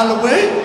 قلبي 0.00 0.59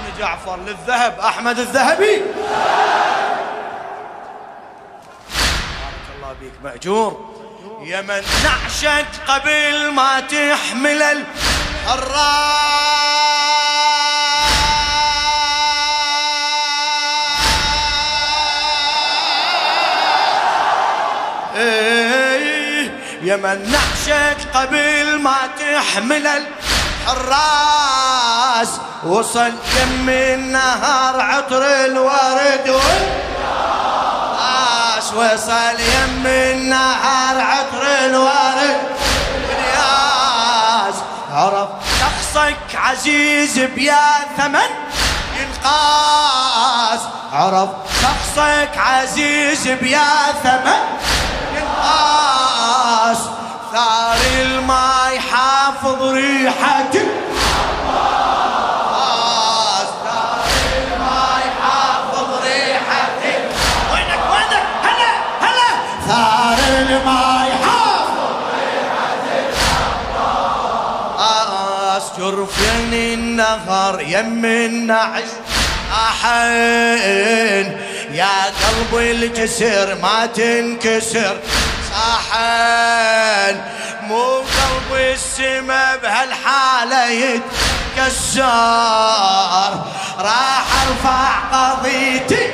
بن 0.00 0.18
جعفر 0.18 0.56
للذهب 0.56 1.20
أحمد 1.20 1.58
الذهبي. 1.58 2.16
بارك 5.76 6.08
الله 6.16 6.32
بيك 6.40 6.52
مأجور. 6.64 7.30
يا 7.82 8.00
من 8.00 8.22
نعشك 8.44 9.06
قبل 9.28 9.90
ما 9.90 10.20
تحمل 10.20 11.02
الحراس 11.02 12.40
إيه، 21.56 22.90
يا 23.22 23.36
من 23.36 23.72
نعشك 23.72 24.36
قبل 24.54 25.18
ما 25.20 25.36
تحمل 25.58 26.26
الحراس 28.60 28.80
وصل 29.04 29.48
يم 29.48 30.08
النهار 30.08 31.20
عطر 31.20 31.62
الورد 31.84 32.68
والياس 32.68 33.92
وصل 35.16 35.80
يم 35.80 36.26
النهار 36.26 37.40
عطر 37.40 37.82
الورد. 38.04 38.80
والياس 39.48 40.94
عرف 41.32 41.68
شخصك 42.00 42.56
عزيز 42.74 43.58
بيا 43.58 44.06
ثمن 44.36 44.70
ينقاس 45.40 47.00
عرف 47.32 47.68
شخصك 48.02 48.78
عزيز 48.78 49.68
بيا 49.68 50.32
ثمن 50.42 50.82
ينقاس 51.56 53.18
ثار 53.72 54.18
الماي 54.40 55.20
حافظ 55.20 56.02
ريحتك 56.02 57.29
حافظ 67.06 68.18
آس 71.96 72.06
جرفين 72.18 72.92
النهر 72.94 74.00
يم 74.00 74.44
النعش؟ 74.44 75.30
أحن 75.92 77.66
يا 78.12 78.44
قلبي 78.44 79.10
الجسر 79.10 79.98
ما 80.02 80.26
تنكسر. 80.26 81.36
صاحن 81.90 83.60
مو 84.02 84.24
قلبي 84.36 85.12
السما 85.12 85.96
بهالحالة 85.96 87.06
يتكسر. 87.08 88.44
راح 90.18 90.66
أرفع 90.86 91.28
قضيتي. 91.52 92.44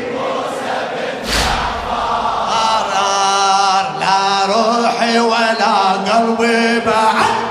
روحي 5.06 5.19
ولا 5.19 5.93
قلبي 5.93 6.81
بعد. 6.81 7.47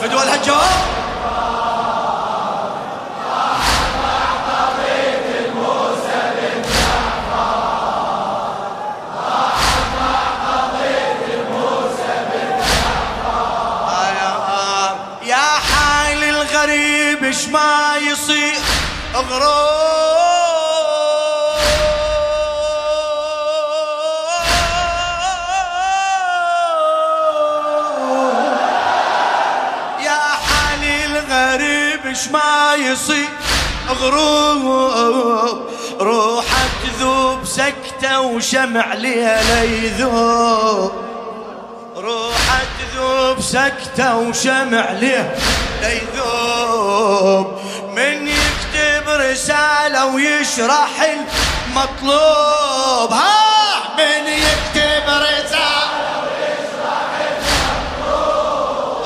فدوى 0.00 0.22
الهجار. 0.22 0.97
ما 17.48 17.96
يصير 18.10 18.58
غروب 19.14 19.58
يا 30.00 30.20
حالي 30.46 31.04
الغريب 31.04 32.06
اش 32.06 32.28
ما 32.28 32.74
يصير 32.74 33.28
غروب 33.88 35.68
روحك 36.00 36.70
تذوب 36.98 37.44
سكتة 37.44 38.20
وشمع 38.20 38.94
ليلة 38.94 39.60
يذوب. 39.62 40.92
روحك 41.98 42.68
تذوب 42.94 43.40
سكتة 43.40 44.16
وشمع 44.16 44.92
ليه؟ 44.92 45.34
يذوب. 45.82 47.58
من 47.96 48.28
يكتب 48.28 49.08
رسالة 49.08 50.06
ويشرح 50.06 51.02
المطلوب. 51.02 53.12
ها! 53.12 53.94
من 53.98 54.26
يكتب 54.26 55.08
رسالة 55.08 55.88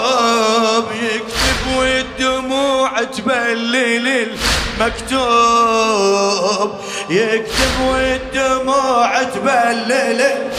المطلوب. 0.00 0.92
يكتب 0.92 1.76
والدموع 1.76 3.02
تبلل 3.02 4.28
المكتوب. 4.80 6.70
يكتب 7.10 7.80
والدموع 7.80 9.22
تبلل 9.22 9.92
المكتوب. 9.92 10.52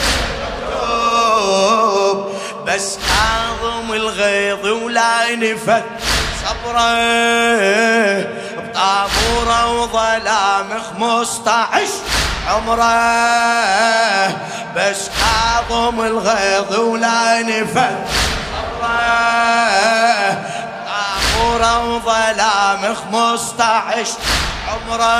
بس 2.66 2.98
أعظم 3.20 3.92
الغيظ 3.92 4.66
ولا 4.66 5.36
نفذ 5.36 5.82
صبره 6.44 6.94
بطابوره 8.56 9.72
وظلام 9.72 10.82
خمسطعش 10.82 11.88
عمره. 12.48 12.84
بس 14.76 15.10
أعظم 15.36 16.00
الغيظ 16.00 16.78
ولا 16.78 17.42
نفذ 17.42 17.96
صبره 18.52 20.44
طابوره 20.86 21.84
وظلام 21.84 22.94
خمسطعش 22.94 24.08
عمره. 24.68 25.14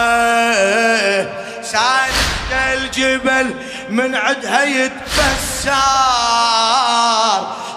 سالك 1.63 2.51
الجبل 2.53 3.55
من 3.89 4.15
عدها 4.15 4.65
يتفسر 4.65 5.71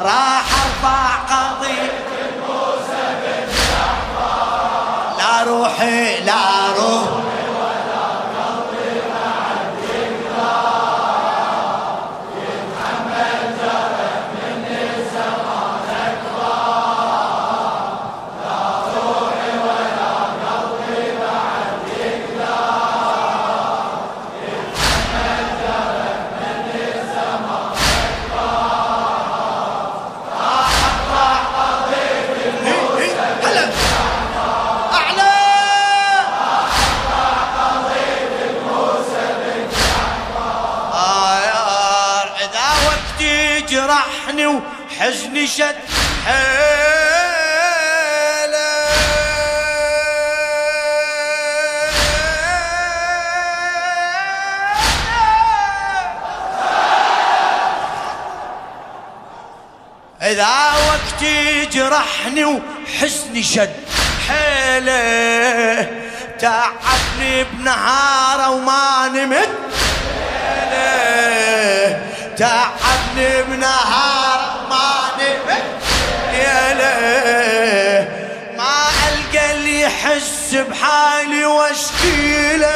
راح 0.02 0.46
أرفع 0.66 1.16
قضية 1.16 1.92
لا 5.18 5.44
روحي 5.44 6.24
لا 6.26 6.74
روح 6.78 7.17
إذا 60.38 60.74
وقت 60.88 61.22
يجرحني 61.22 62.46
وحزني 62.46 63.44
شد. 63.44 63.74
حيلة 64.28 65.88
تعبني 66.40 67.44
بنهارة 67.44 68.50
وما 68.50 69.08
نمت. 69.14 69.50
حيلة 70.70 72.02
تعبني 72.38 73.44
بنهارة 73.44 74.66
وما 74.66 75.10
نمت. 75.20 75.64
يله 76.34 78.08
ما 78.58 78.78
ألقى 79.08 79.52
اللي 79.52 79.82
يحس 79.82 80.56
بحالي 80.56 81.46
واشكيلة. 81.46 82.68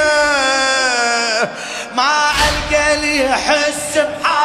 ما 1.95 2.31
ألقى 2.31 2.93
اللي 2.93 3.25
يحس 3.25 3.97
بحالي 3.97 4.40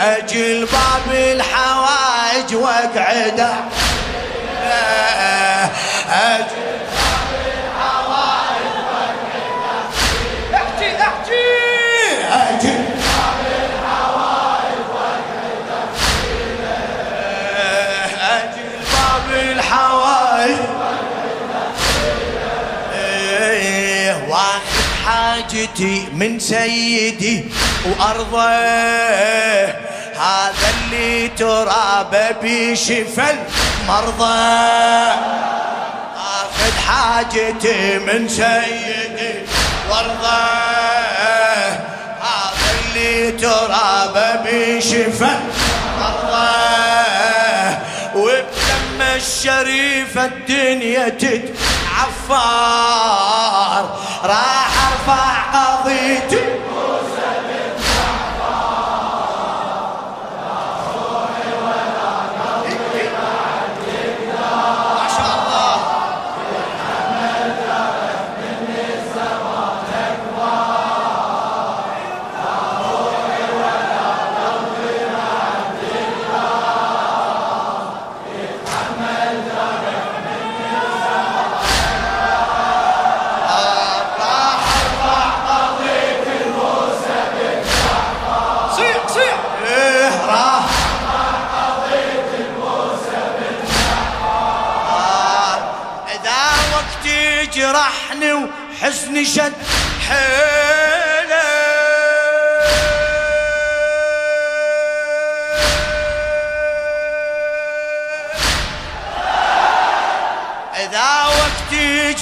أجل 0.00 0.66
باب 0.66 1.14
الحوائج 1.14 2.54
واقعد 2.54 3.40
أجل 6.10 6.60
باب 6.96 7.30
الحوائج 7.46 8.74
واقعد 8.92 9.84
احكي 10.54 10.96
احكي. 11.00 11.50
أجل 12.32 12.84
أجل 18.20 18.70
باب 18.92 19.26
الحوائج 19.32 20.56
إيه، 22.94 24.28
واخذ 24.28 24.80
حاجتي 25.06 26.08
من 26.12 26.38
سيدي 26.38 27.44
وأرضه. 27.86 29.79
هذا 30.20 30.70
اللي 30.84 31.28
ترابه 31.28 32.30
بشفى 32.42 33.34
المرضى 33.82 35.14
آخذ 36.16 36.74
حاجتي 36.88 37.98
من 37.98 38.28
سيدي 38.28 39.34
وارضى. 39.90 40.50
هذا 42.20 42.70
اللي 42.80 43.32
ترابه 43.32 44.34
بشفى 44.44 45.30
المرضى 45.98 46.50
وبدم 48.14 49.00
الشريف 49.16 50.18
الدنيا 50.18 51.08
تتعفر 51.08 52.36
راح 54.24 54.70
ارفع 54.92 55.42
قضيتي 55.54 56.69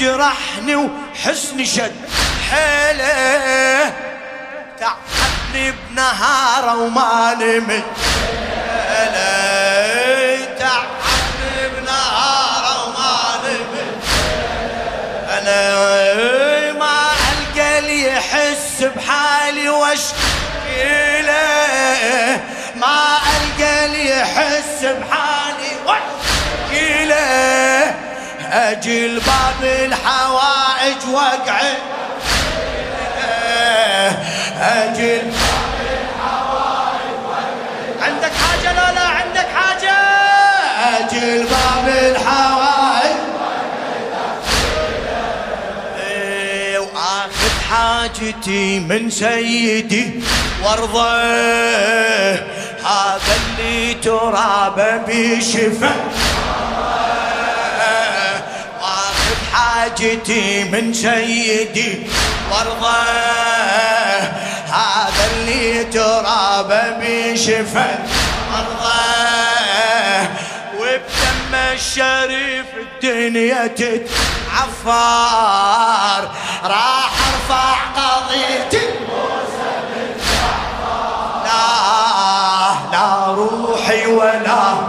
يجرحني 0.08 0.76
وحزني 0.76 1.66
شد. 1.66 1.92
حيلة 2.50 3.92
تعبني 4.80 5.72
بنهارة 5.72 6.74
وما 6.76 7.34
نمت 7.40 7.84
تعبني 10.58 11.68
بنهارة 11.76 12.84
وما 12.84 13.16
نمت 13.44 14.04
أنا 15.30 16.72
ما 16.72 17.00
ألقى 17.12 17.78
اللي 17.78 18.04
يحس 18.06 18.82
بحالي 18.82 19.68
واشكيله 19.68 21.48
ما 22.76 23.18
ألقى 23.36 23.86
اللي 23.86 24.10
يحس 24.20 24.80
بحالي 24.84 25.70
واشكيله 25.86 27.94
أجل 28.52 29.20
باب 29.20 29.70
الحوائج 29.84 30.96
واقعد 31.12 31.78
أجل 34.60 35.32
عندك 38.02 38.32
حاجة 38.32 38.72
لا 38.72 38.92
لا 38.92 39.06
عندك 39.06 39.46
حاجة. 39.54 39.92
أجل 40.98 41.46
باب 41.46 41.88
الحوائج. 41.88 43.16
إيه، 46.06 46.78
وآخذ 46.78 47.60
حاجتي 47.70 48.80
من 48.80 49.10
سيدي 49.10 50.22
وارضى 50.64 51.18
هذا 52.84 53.34
اللي 53.36 53.94
ترابه 53.94 54.96
بشفى 54.96 55.90
حاجتي 59.78 60.64
من 60.64 60.92
سيدي 60.94 62.06
وارضى 62.50 62.98
هذا 64.66 65.30
اللي 65.32 65.84
ترابه 65.84 66.90
بشفى 67.00 67.98
مرضى 68.52 68.98
وبدم 70.78 71.54
الشريف 71.54 72.66
الدنيا 72.76 73.66
تتعفر. 73.66 74.90
راح 76.64 77.12
ارفع 77.28 77.74
قضيتي 77.96 78.86
لا 81.44 81.66
لا 82.92 83.26
روحي 83.34 84.06
ولا 84.06 84.87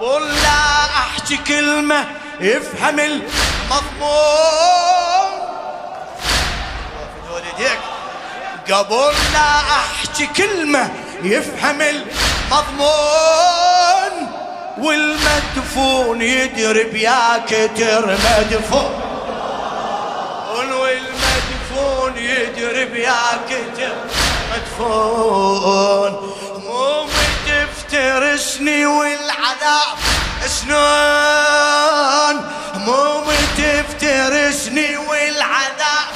قبل 0.00 0.28
لا 0.28 0.84
أحكي 0.84 1.36
كلمة 1.36 2.06
يفهم 2.40 2.98
المضمون. 3.00 3.30
قبل 8.72 9.14
لا 9.32 9.60
أحكي 9.60 10.26
كلمة 10.26 10.90
يفهم 11.22 11.80
المضمون. 11.80 12.92
والمدفون 14.78 16.22
يدري 16.22 17.02
يا 17.02 17.44
كتر 17.48 18.06
مدفون. 18.06 19.00
والمدفون 20.56 22.16
يدرب 22.16 22.94
يا 22.96 23.40
كتب 23.48 23.96
مدفون. 24.52 26.12
همومي 26.56 27.19
تفترسني 27.90 28.86
والعذاب. 28.86 29.98
سنون 30.46 32.36
همومي 32.74 33.36
تفترسني 33.58 34.96
والعذاب. 34.96 36.08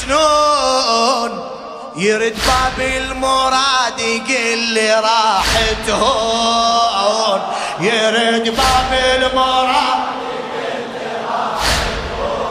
سنون 0.00 1.50
يرد 1.96 2.36
باب 2.46 2.80
المراد 2.80 4.00
يقل 4.00 4.58
لي 4.58 4.94
راحت 4.94 5.90
هون 5.90 7.40
يرد 7.80 8.48
باب 8.56 8.92
المراد 8.92 9.98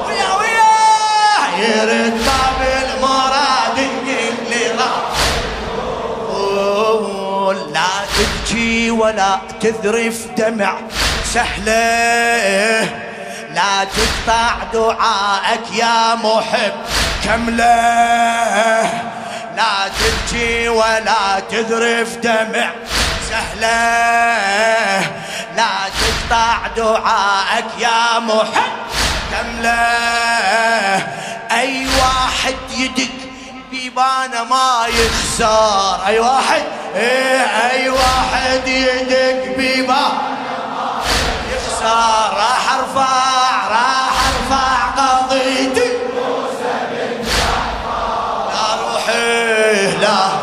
ويا 0.08 0.30
ويا 0.40 0.74
يرد 1.58 2.18
باب 2.26 2.57
ولا 8.98 9.40
تذرف 9.62 10.28
دمع. 10.38 10.74
سهلة 11.34 12.90
لا 13.54 13.84
تقطع 13.84 14.52
دعائك 14.74 15.72
يا 15.74 16.16
محب. 16.16 16.74
كملة 17.24 17.66
لا 19.58 19.74
تبكي 20.00 20.70
ولا 20.70 21.40
تذرف 21.52 22.16
دمع. 22.18 22.70
سهلة 23.30 23.78
لا 25.56 25.74
تقطع 26.00 26.58
دعائك 26.78 27.66
يا 27.80 28.20
محب. 28.20 28.78
كملة 29.32 29.78
أي 31.52 31.88
واحد 31.88 32.56
يدق 32.72 33.18
بيبانا 33.72 34.44
ما 34.44 34.86
يخسر. 34.88 36.08
أي 36.08 36.20
واحد 36.20 36.64
إيه 36.98 37.42
أي 37.72 37.90
واحد 37.90 38.68
يدق 38.68 39.58
بيبانا 39.58 39.98
ما 39.98 41.02
يخسر 41.54 41.86
راح 42.38 42.74
أرفع 42.74 43.68
راح 43.70 44.16
أرفع 44.28 44.88
قضيتي. 44.98 45.88
لا 49.98 49.98
يفهم 49.98 49.98
المضمون 49.98 50.02
يا 50.02 50.08
علي 50.10 50.37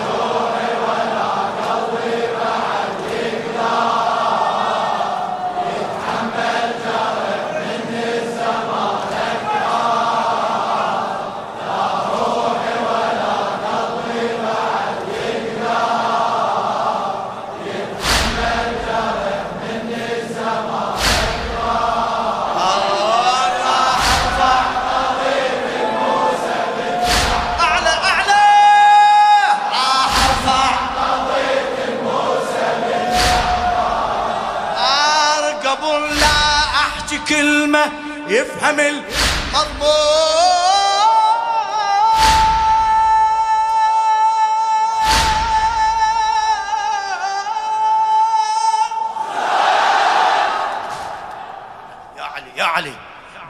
يا 52.56 52.64
علي 52.64 52.92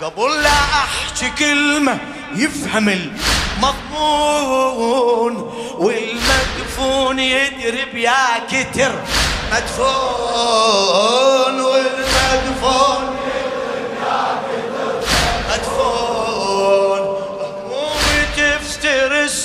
قبل 0.02 0.42
لا 0.42 0.48
أحكي 0.50 1.30
كلمة 1.38 1.98
يفهم 2.34 2.88
المضمون 3.58 5.36
والمدفون 5.78 7.18
يدرب 7.18 7.94
يا 7.94 8.38
كتر. 8.50 8.92
مدفون 9.52 10.74
والمدفون 11.60 13.13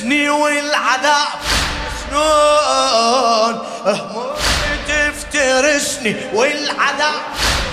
تفترسني 0.10 0.30
والعذاب. 0.30 1.28
سنون 2.10 3.56
همومي 3.86 4.76
تفترسني 4.88 6.16
والعذاب. 6.34 7.22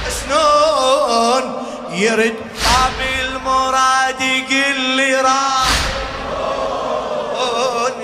سنون 0.09 1.67
يرد 1.91 2.35
باب 2.65 3.01
المراد 3.21 4.21
يقل 4.21 4.81
لي 4.81 5.15
راح. 5.15 5.69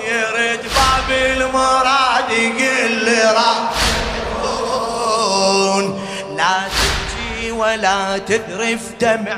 يرد 0.07 0.61
باب 0.75 1.09
المراد 1.09 2.29
يقل 2.29 2.91
لي 2.91 3.21
راح. 3.23 3.71
لا 6.37 6.67
تجي 6.67 7.51
ولا 7.51 8.17
تذرف 8.17 8.81
دمع 9.01 9.37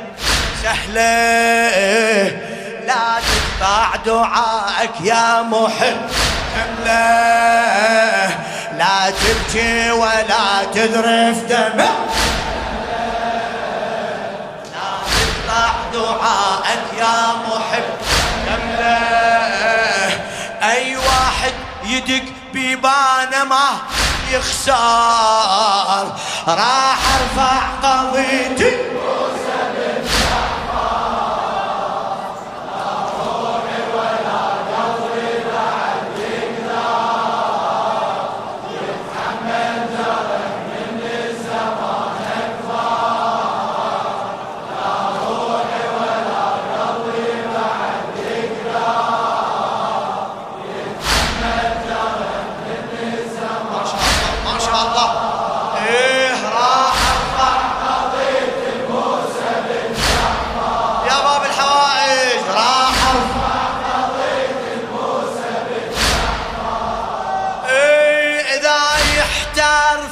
سهلة. 0.64 2.55
لا 2.86 3.20
تقطع 3.20 3.96
دعائك 4.06 5.02
يا 5.02 5.42
محب. 5.42 6.10
كمله 6.56 8.30
لا 8.78 9.10
تبكي 9.10 9.92
ولا 9.92 10.64
تذرف 10.74 11.38
دمع 11.50 11.96
لا 14.74 14.92
تقطع 15.16 15.72
دعائك 15.94 16.86
يا 17.00 17.18
محب. 17.48 17.84
كمله 18.46 19.00
أي 20.64 20.98
واحد 20.98 21.54
يدق 21.84 22.26
بيبانه 22.54 23.44
ما 23.50 23.68
يخسر. 24.32 26.06
راح 26.48 27.00
أرفع 27.16 27.58
قضيتي. 27.84 28.72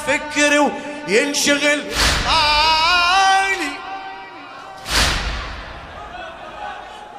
فكري 0.08 0.60
وينشغل. 0.60 1.82
بالي 2.26 3.72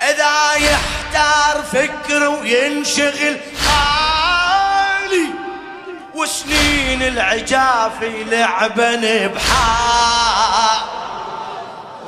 إذا 0.02 0.54
يحتار 0.54 1.62
فكري 1.73 2.26
وينشغل. 2.26 3.40
بالي 3.64 5.26
وسنين 6.14 7.02
العجافي 7.02 8.25
لعبن 8.25 9.31
بحال 9.35 10.81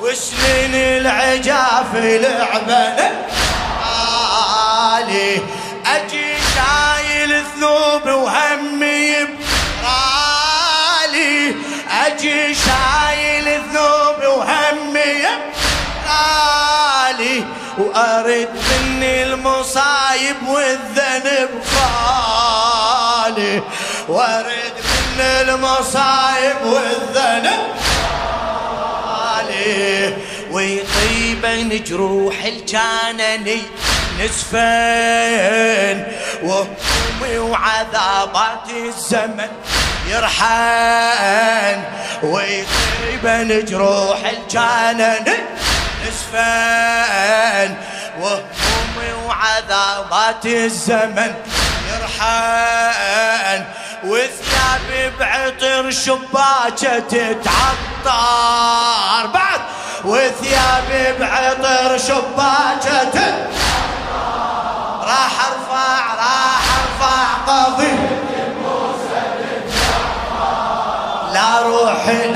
وسنين 0.01 0.75
العجافي 0.75 2.19
لعبن 2.19 2.97
بحالي 3.77 5.43
أجي 5.87 6.37
شايل 6.55 7.43
ذنوب 7.43 8.07
وهمي 8.07 9.16
شايل 12.67 13.49
الذوب 13.49 14.21
وهمي 14.39 15.27
غالي 16.09 17.45
وأرد 17.79 18.49
مني 18.71 19.23
المصايب 19.23 20.49
والذنب 20.49 21.51
خالي. 21.75 23.63
وأرد 24.09 24.75
مني 25.19 25.41
المصايب 25.41 26.61
والذنب 26.65 27.67
خالي. 29.07 30.17
ويطيبن 30.51 31.85
جروح 31.85 32.45
الجانني 32.45 33.63
نسفين 34.21 35.99
وهمومي 36.43 37.39
وعذابات 37.39 38.71
الزمن 38.71 39.49
يرحن 40.09 41.83
ويطيبن 42.23 43.65
جروح 43.65 44.19
الجانن 44.25 45.25
نسفين 46.07 47.77
وهمومي 48.21 49.13
وعذابات 49.27 50.47
الزمن 50.47 51.35
يرحن 51.93 53.65
وثيابي 54.05 55.17
بعطر 55.21 55.91
شباكة 55.91 56.99
تتعطر 56.99 57.67
بعد 59.35 59.61
وثيابي 60.05 61.19
بعطر 61.21 61.99
شباكة 61.99 63.15
راح 65.03 65.47
ارفع 65.49 66.15
راح 66.15 66.63
ارفع 66.79 67.25
قضي 67.47 68.06
لا 71.47 71.63
روحي 71.63 72.33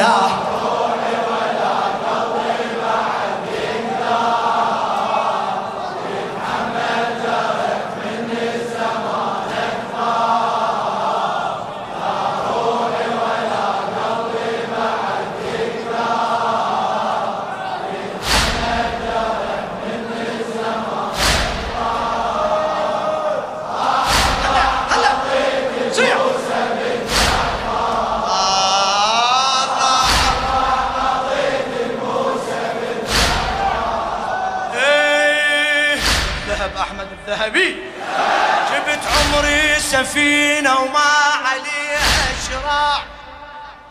سفينة 40.04 40.80
وما 40.80 41.12
عليها 41.44 42.26
شراع. 42.48 43.02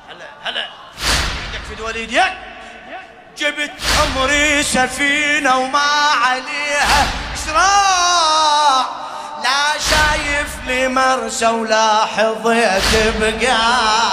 هلا 0.10 0.26
هلا. 0.44 0.62
إيدك 0.62 1.78
في 1.78 1.82
وليد 1.82 2.12
يك 2.12 2.34
جبت 3.38 3.72
عمري 4.00 4.64
سفينة 4.64 5.58
وما 5.58 5.90
عليها 6.26 7.08
شراع. 7.46 8.86
لا 9.44 9.80
شايف 9.90 10.48
لي 10.68 10.88
مرسى 10.88 11.48
ولا 11.48 12.06
حظيت 12.06 13.18
بقاع. 13.20 14.12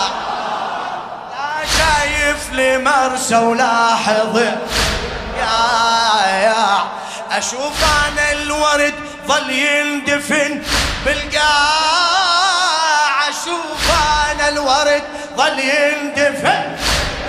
لا 1.32 1.66
شايف 1.78 2.52
لي 2.52 2.78
مرسى 2.78 3.36
ولا 3.36 3.96
حظيت 3.96 4.58
يا 5.38 6.84
أشوف 7.30 7.84
أنا 8.08 8.32
الورد 8.32 8.94
ظل 9.26 9.50
يندفن 9.50 10.62
بالقاع 11.06 12.58
أشوف 13.28 13.84
أنا 14.30 14.48
الورد 14.48 15.02
ظل 15.36 15.58
يندفن 15.58 16.76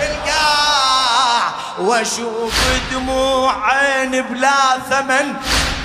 بالقاع 0.00 1.42
وأشوف 1.78 2.54
دموع 2.92 3.70
عين 3.70 4.22
بلا 4.22 4.78
ثمن 4.90 5.34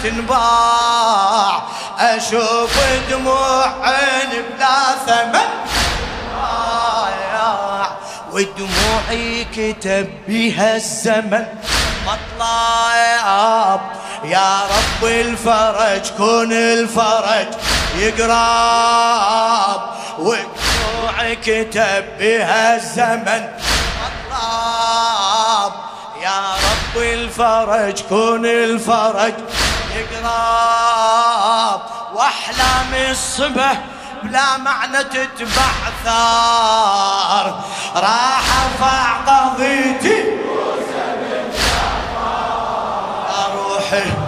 تنباع. 0.04 1.62
أشوف 2.00 2.80
دموع 3.10 3.88
عين 3.88 4.30
بلا 4.30 4.96
ثمن 5.08 5.50
ودموعي 8.32 9.46
كتب 9.46 10.08
بها 10.28 10.76
الزمن. 10.76 11.46
مطلع 12.08 12.96
يا 14.26 14.62
رب 14.64 15.04
الفرج 15.06 16.10
كن 16.18 16.54
الفرج. 16.54 17.48
يقرب 17.98 19.82
ودموع 20.20 21.34
كتب 21.34 22.06
بها 22.20 22.76
الزمن. 22.76 23.44
مطلب 24.00 25.74
يا 26.22 26.40
رب 26.54 26.96
الفرج 26.98 28.02
كن 28.10 28.46
الفرج. 28.46 29.34
يقرب. 29.96 31.82
واحلام 32.14 32.94
الصبح 33.12 33.82
بلا 34.24 34.58
معنى 34.58 35.04
تتبع 35.04 35.72
ثار. 36.06 37.64
راح 37.96 38.44
أرفع 38.64 39.18
قضيتي. 39.28 40.24
روحي. 43.54 44.23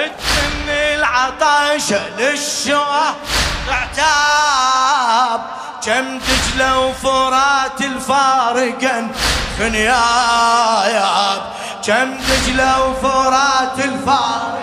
جبت 0.00 0.12
من 0.66 0.68
العطاش 0.68 1.92
للشواطئ 2.18 3.16
اعتاب. 3.70 5.40
كم 5.84 6.18
دجلة 6.18 6.78
وفرات 6.78 7.80
الفارقا 7.80 9.08
خنياياب 9.58 11.42
كم 11.86 12.14
دجلة 12.14 12.84
وفرات 12.84 13.78
الفارقا 13.78 14.60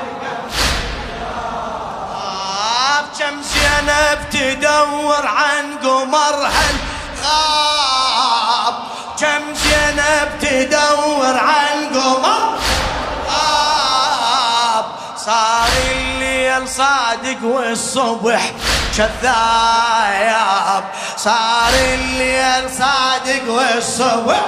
كم 3.20 3.42
زينب 3.42 4.20
تدور 4.32 5.28
عن 5.28 5.78
قمرها 5.84 6.64
الغاب 7.20 8.76
كم 9.20 9.54
زينب 9.54 10.30
تدور 10.42 11.38
عن 11.38 11.90
قمر 11.94 12.26
غاب 12.26 12.47
صار 15.28 15.70
الليل 15.92 16.68
صادق 16.70 17.44
والصبح 17.44 18.52
كذاب 18.98 20.84
صار 21.18 21.74
الليل 21.94 22.70
صادق 22.70 23.52
والصبح 23.52 24.42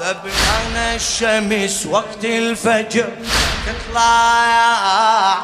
ذبحنا 0.00 0.94
الشمس 0.94 1.86
وقت 1.86 2.24
الفجر 2.24 3.08
تطلع 3.66 5.34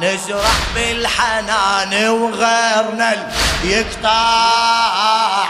نزرع 0.00 0.50
بالحنان 0.74 2.08
وغيرنا 2.08 3.30
يقطع 3.64 5.46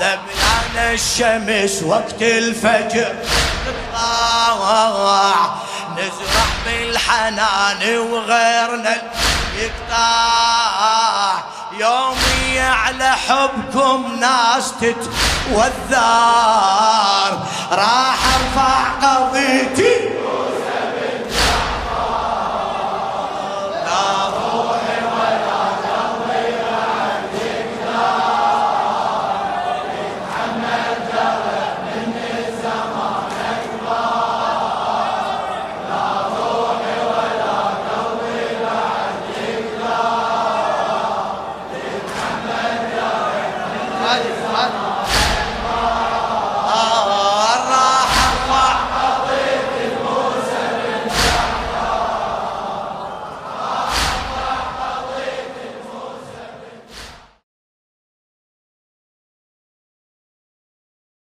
ذبلان 0.00 0.92
الشمس 0.94 1.82
وقت 1.82 2.22
الفجر. 2.22 3.14
نطلع 3.66 5.54
نزرع 5.92 6.48
بالحنان 6.64 7.98
وغيرنا. 7.98 8.96
يقطع 9.56 11.32
يومي 11.72 12.60
على 12.60 13.10
حبكم 13.28 14.16
ناس 14.20 14.72
تتوذر. 14.80 16.00
راح 17.72 18.18
ارفع 18.34 18.78
قضيتي. 19.02 19.94